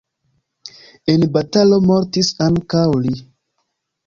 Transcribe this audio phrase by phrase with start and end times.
[1.13, 3.15] En batalo mortis ankaŭ li.